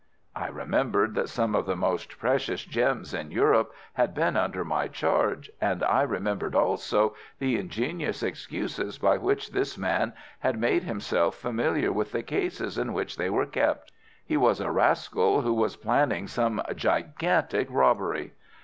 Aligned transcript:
I 0.35 0.47
remembered 0.47 1.13
that 1.13 1.29
some 1.29 1.53
of 1.53 1.67
the 1.67 1.75
most 1.75 2.17
precious 2.17 2.63
gems 2.65 3.13
in 3.13 3.29
Europe 3.29 3.71
had 3.93 4.15
been 4.15 4.35
under 4.35 4.65
my 4.65 4.87
charge, 4.87 5.51
and 5.61 5.83
I 5.83 6.01
remembered 6.01 6.55
also 6.55 7.13
the 7.37 7.59
ingenious 7.59 8.23
excuses 8.23 8.97
by 8.97 9.19
which 9.19 9.51
this 9.51 9.77
man 9.77 10.13
had 10.39 10.57
made 10.59 10.81
himself 10.85 11.35
familiar 11.35 11.91
with 11.91 12.13
the 12.13 12.23
cases 12.23 12.79
in 12.79 12.93
which 12.93 13.15
they 13.15 13.29
were 13.29 13.45
kept. 13.45 13.91
He 14.25 14.37
was 14.37 14.59
a 14.59 14.71
rascal 14.71 15.41
who 15.41 15.53
was 15.53 15.75
planning 15.77 16.25
some 16.27 16.63
gigantic 16.75 17.67
robbery. 17.69 18.33